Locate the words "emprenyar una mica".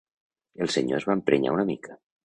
1.19-2.01